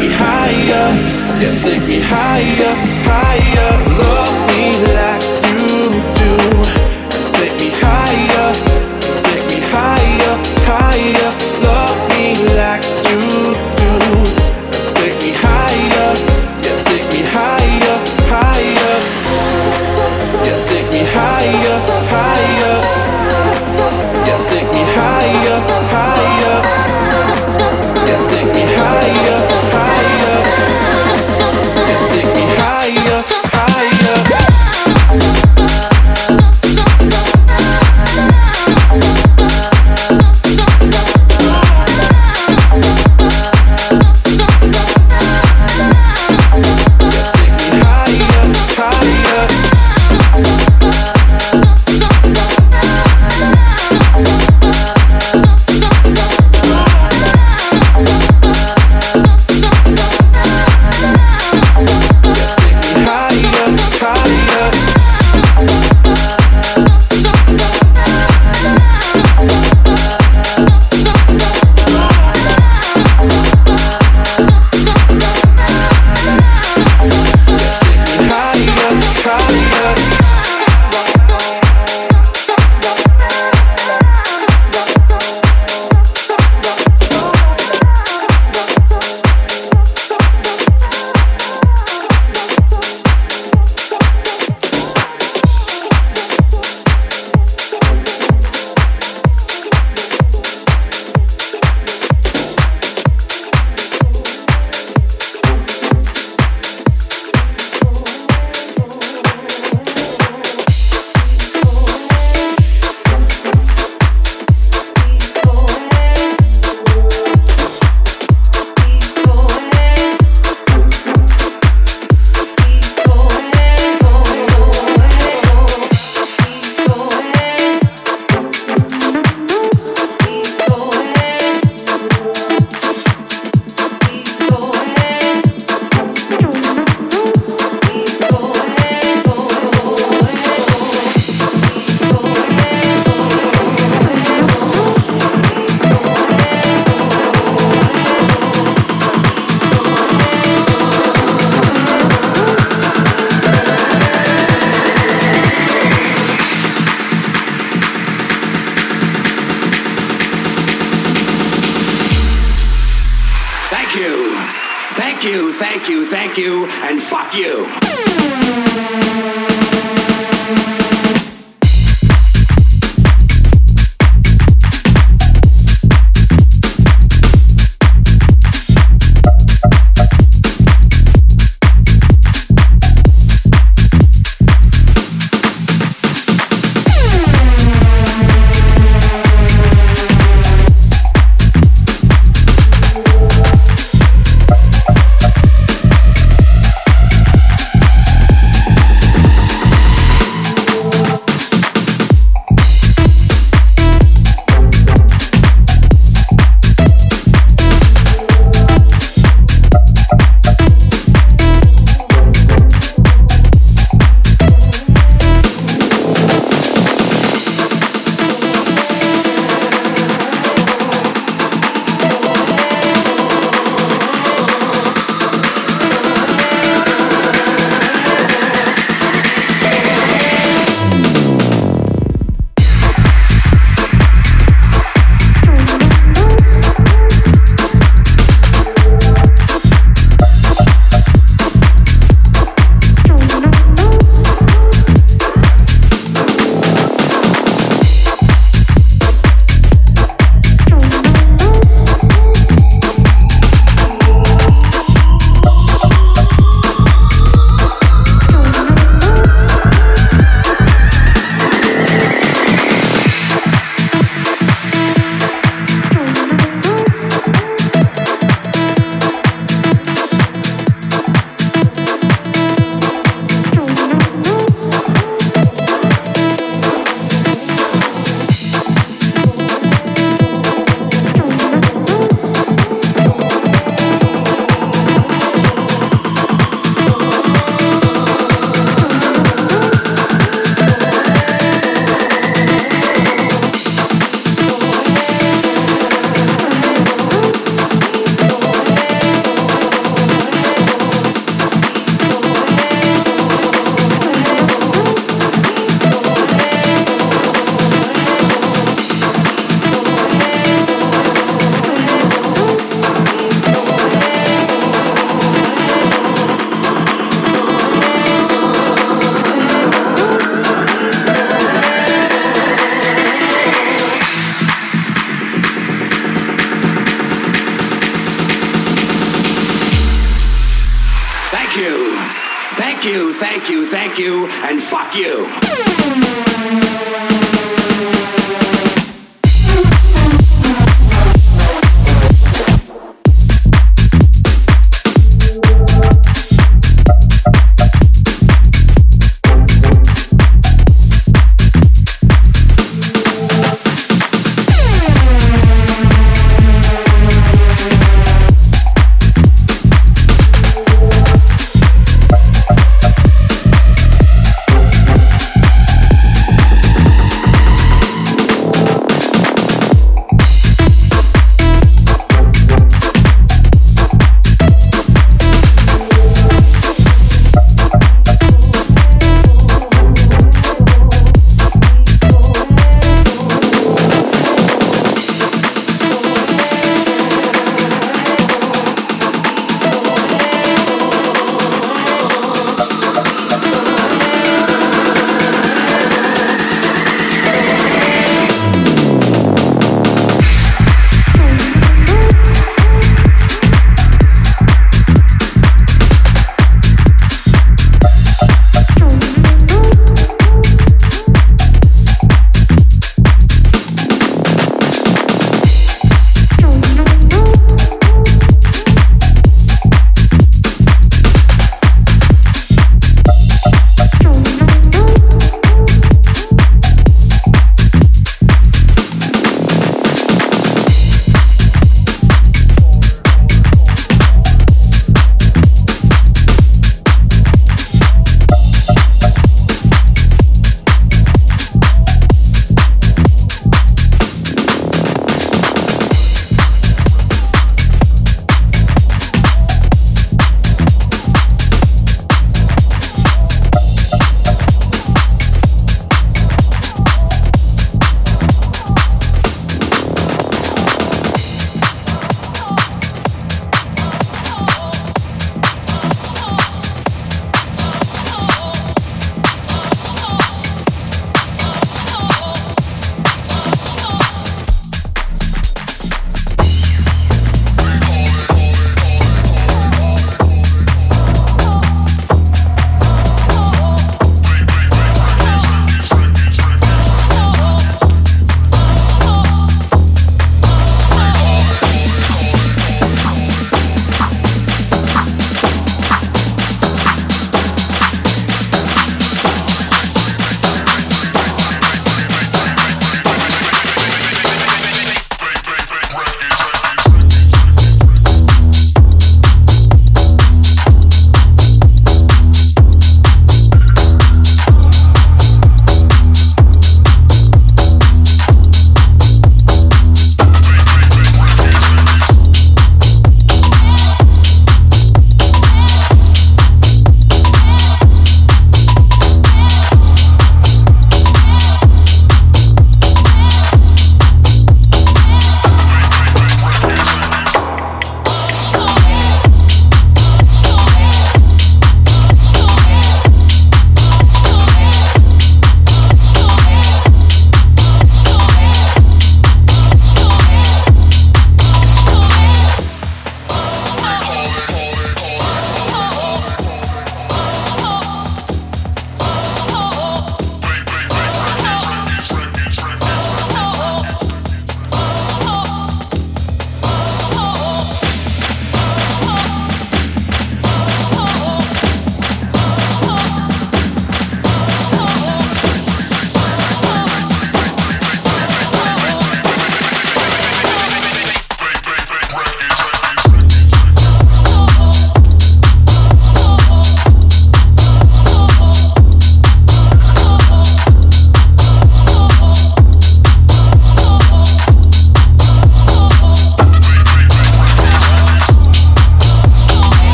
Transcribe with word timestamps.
me 0.00 0.08
higher. 0.08 0.86
Yeah, 1.40 1.54
take 1.62 1.86
me 1.86 2.00
higher, 2.00 2.74
higher. 3.04 3.79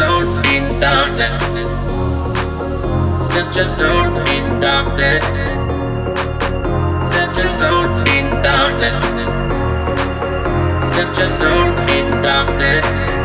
soul 0.00 0.28
in 0.54 0.80
darkness. 0.80 1.50
Soul 3.60 4.16
in 4.36 4.60
darkness. 4.60 5.26
Such 7.14 7.44
a 7.44 7.48
soul 7.60 7.90
in 8.16 8.26
darkness. 8.42 9.00
Such 10.94 11.18
a 11.24 11.28
soul 11.30 11.72
in 11.96 12.22
darkness. 12.22 13.19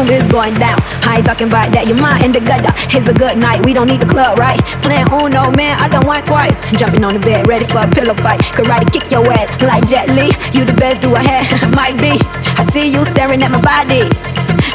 Room 0.00 0.10
is 0.10 0.26
going 0.28 0.54
down. 0.54 0.80
I 1.04 1.16
ain't 1.16 1.26
talking 1.26 1.48
about 1.48 1.72
that, 1.72 1.86
your 1.86 1.96
mind 1.96 2.24
in 2.24 2.32
the 2.32 2.40
gutter. 2.40 2.72
It's 2.96 3.08
a 3.08 3.14
good 3.14 3.36
night, 3.36 3.64
we 3.64 3.72
don't 3.72 3.88
need 3.88 4.00
the 4.00 4.08
club, 4.08 4.38
right? 4.38 4.58
Playing 4.80 5.08
Uno, 5.12 5.48
oh 5.48 5.50
man, 5.52 5.76
I 5.78 5.88
done 5.88 6.06
won 6.06 6.24
twice. 6.24 6.56
Jumping 6.72 7.04
on 7.04 7.14
the 7.14 7.20
bed, 7.20 7.46
ready 7.46 7.64
for 7.64 7.84
a 7.84 7.88
pillow 7.88 8.14
fight. 8.14 8.40
Karate 8.56 8.88
kick 8.92 9.10
your 9.10 9.24
ass 9.32 9.48
like 9.60 9.86
Jet 9.86 10.08
Li. 10.08 10.32
You 10.56 10.64
the 10.64 10.72
best 10.72 11.00
do 11.00 11.14
I 11.14 11.22
have, 11.22 11.74
might 11.74 11.96
be. 12.00 12.16
I 12.56 12.62
see 12.62 12.88
you 12.88 13.04
staring 13.04 13.42
at 13.42 13.50
my 13.50 13.60
body, 13.60 14.08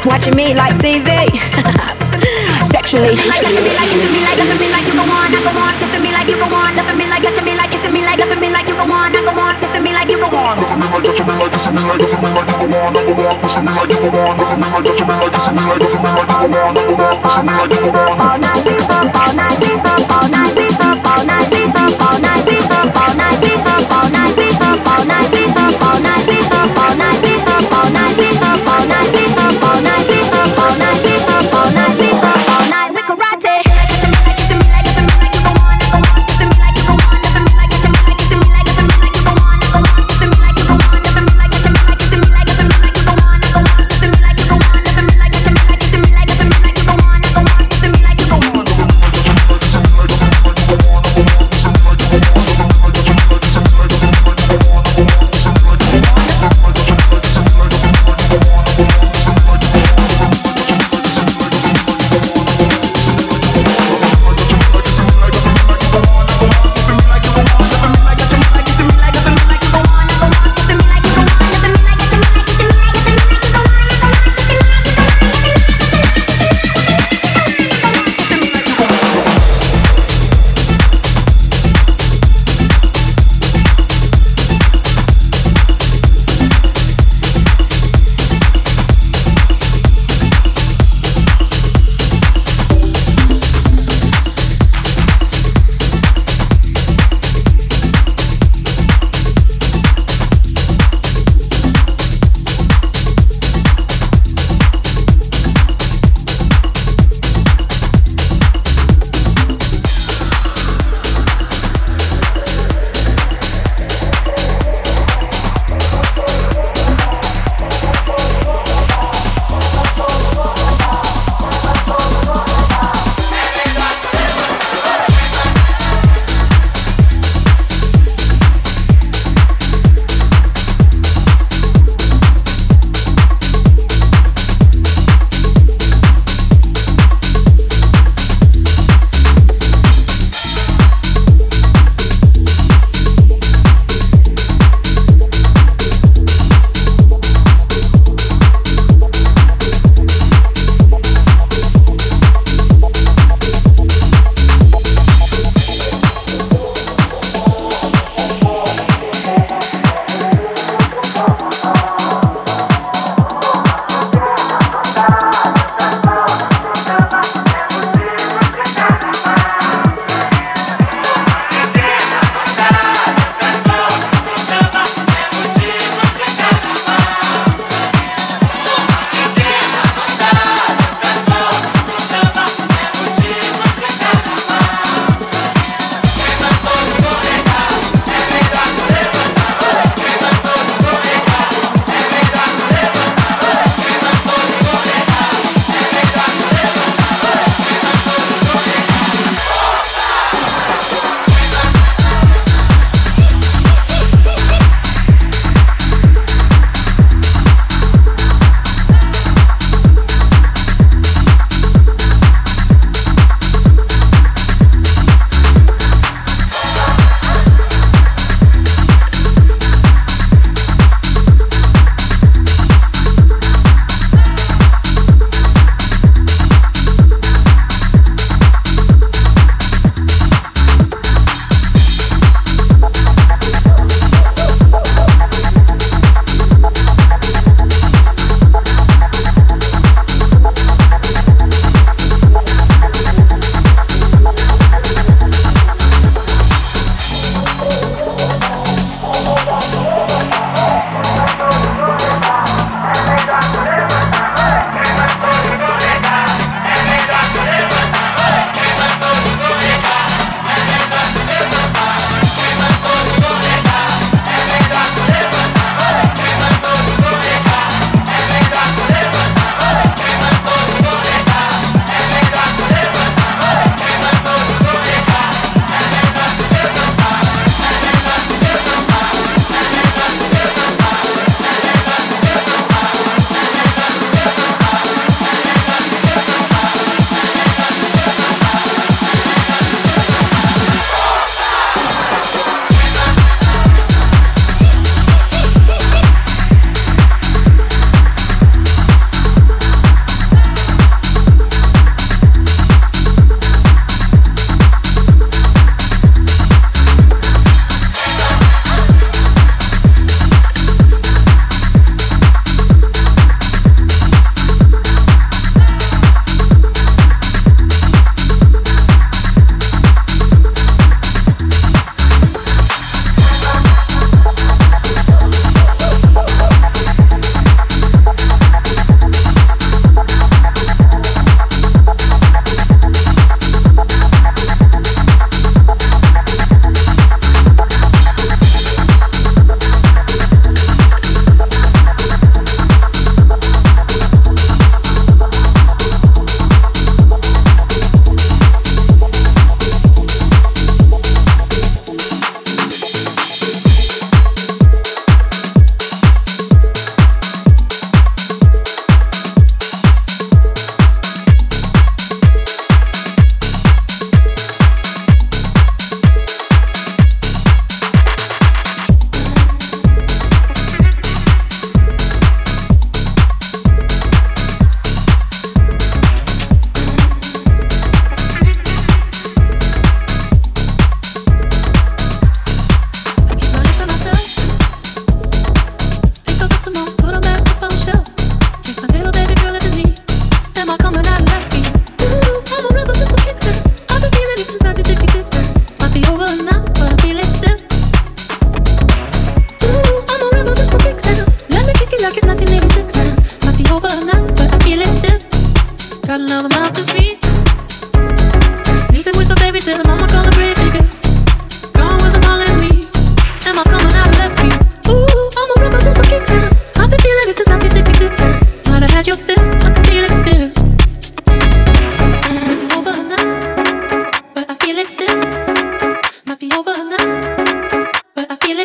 watching 0.06 0.36
me 0.36 0.54
like 0.54 0.74
TV. 0.78 1.10
Sexually. 2.64 3.14
Like 3.26 3.42
touching 3.42 3.66
me 3.66 3.72
like 3.74 3.90
kissing 3.90 4.12
me 4.14 4.20
like 4.22 4.38
loving 4.38 4.58
me 4.58 4.68
like 4.70 4.86
you 4.86 4.94
go 4.94 5.04
on, 5.06 5.34
I 5.34 5.40
go 5.42 5.52
on, 5.58 5.74
kissing 5.78 6.02
me 6.02 6.10
like 6.12 6.28
you 6.30 6.38
go 6.38 6.46
on, 6.46 6.70
loving 6.76 6.98
me 6.98 7.06
like 7.10 7.22
touching 7.22 7.44
me 7.44 7.54
like 7.54 7.54
kissing 7.54 7.54
me 7.54 7.54
like 7.54 7.55
touching 11.56 11.74
me 11.74 11.80
like 11.88 11.98
kissing 12.00 12.20
me 12.20 12.28
like 12.36 12.60
you 12.60 12.68
go 12.68 12.76
on, 12.80 12.96
I 12.96 13.04
go 13.06 13.12
on, 13.26 13.40
kissing 13.40 13.64
me 13.64 13.72
like 13.72 13.88
you 13.88 14.10
go 14.12 14.20
on, 14.20 14.36
loving 14.36 14.60
me 14.60 14.68
like 14.68 14.84
touching 14.84 15.08
me 15.08 15.12
like 15.16 15.32
kissing 15.32 15.54
me 15.56 15.62
like 15.64 15.80
loving 15.80 16.00
me 16.00 16.00
like 16.00 16.00
you 16.00 16.00
go 16.00 16.10
on, 16.16 16.28
I 16.28 16.84
go 16.84 17.00
on, 17.00 17.22
kissing 17.22 17.46
me 17.46 17.52
like 17.56 17.72
you 17.72 17.92
go 17.92 18.02
on. 18.04 18.20
All 18.20 18.38
night 18.38 18.64
we 18.66 18.76
up, 18.76 19.08
all 19.16 19.32
night 19.34 19.56
we 19.60 19.72
up, 19.80 20.10
all 20.12 20.28
night 20.28 20.52
we 20.56 20.66
up, 20.68 21.06
all 21.06 21.24
night 21.24 21.55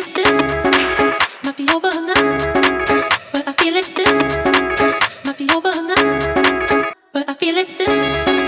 Might 0.02 1.56
be 1.56 1.68
over 1.68 1.88
now, 2.02 2.36
but 3.32 3.46
I 3.46 3.52
feel 3.52 3.76
it 3.76 3.84
still. 3.84 4.12
Might 5.24 5.38
be 5.38 5.48
over 5.54 5.70
now, 5.80 6.92
but 7.12 7.28
I 7.30 7.34
feel 7.34 7.54
it 7.54 7.68
still. 7.68 8.41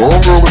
Como 0.00 0.14
eu 0.14 0.49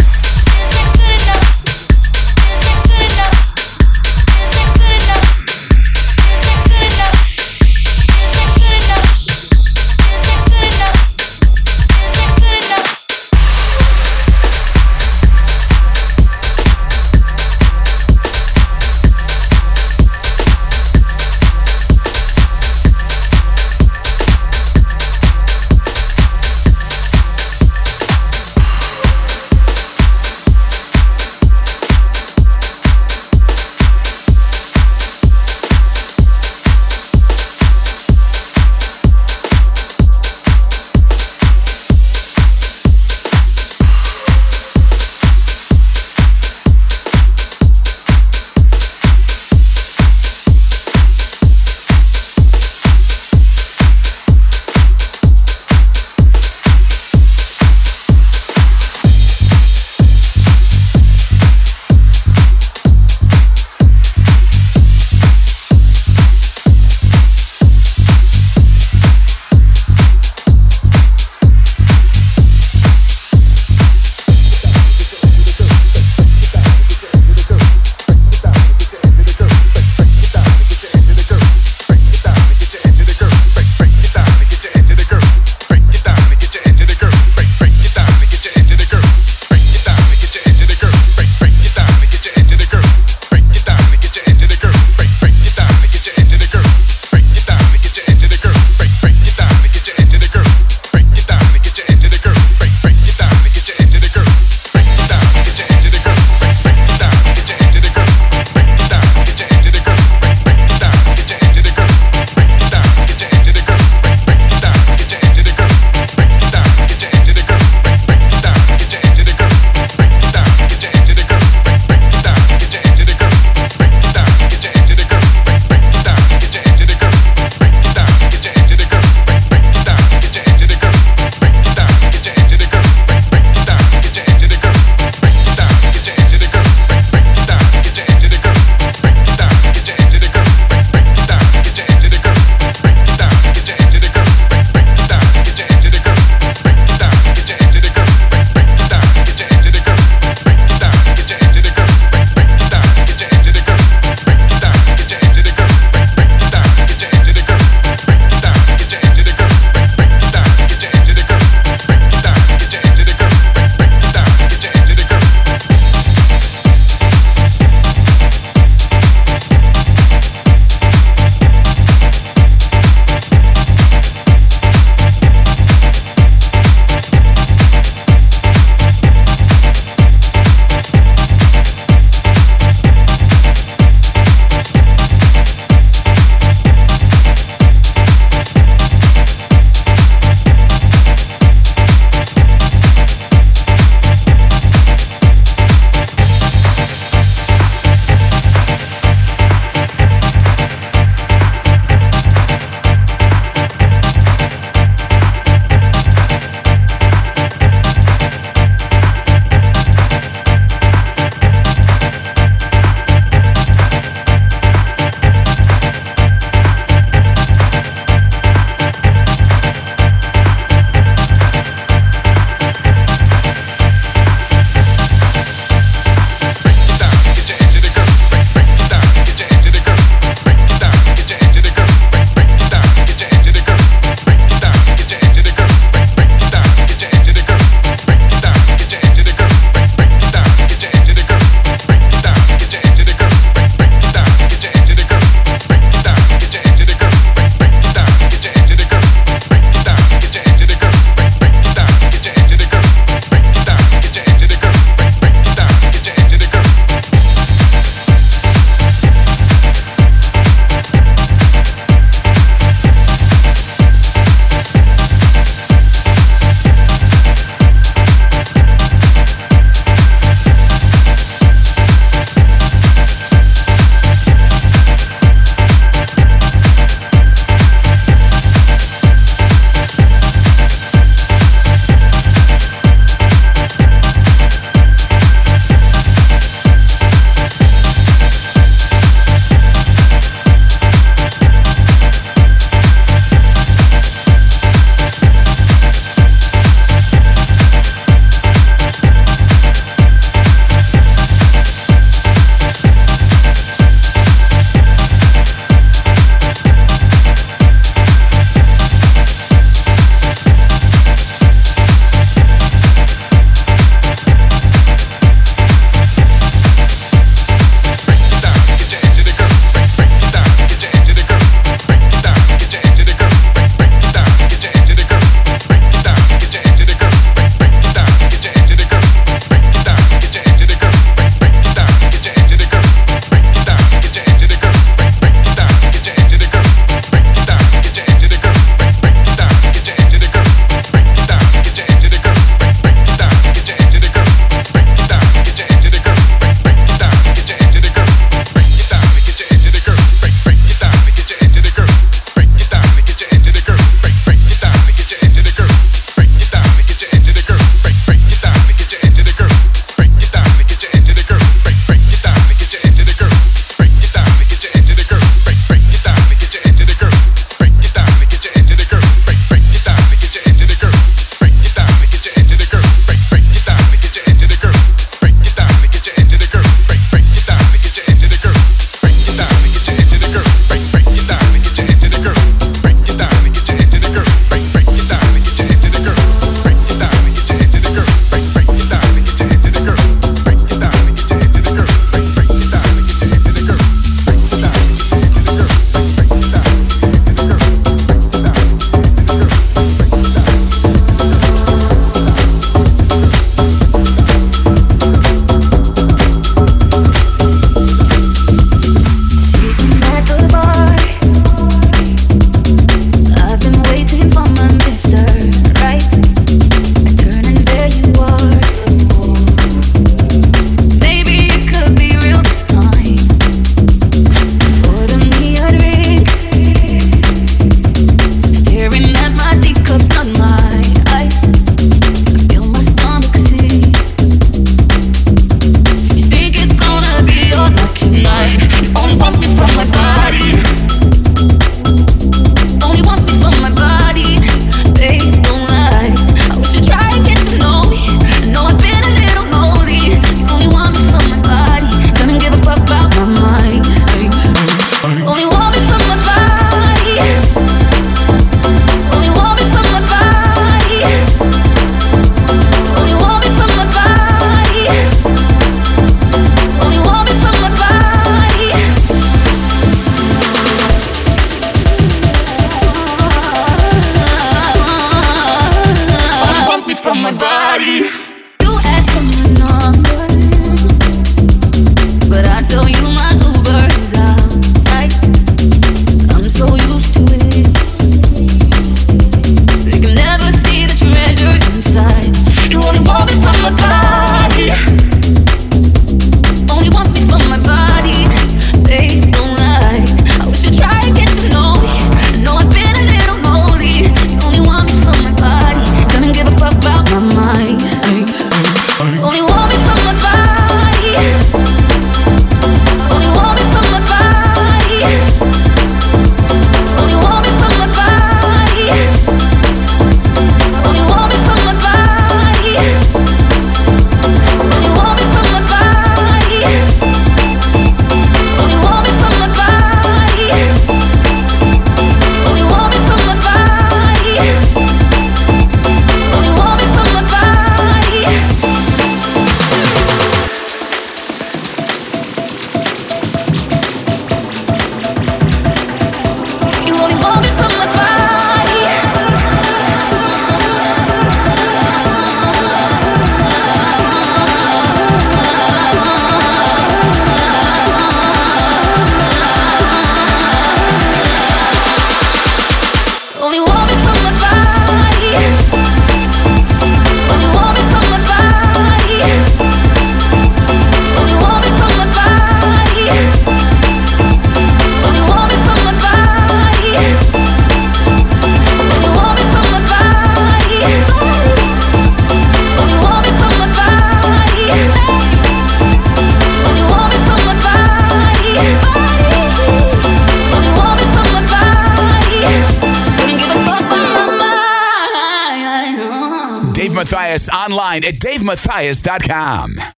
online 597.91 598.05
at 598.05 598.19
davemathias.com. 598.19 600.00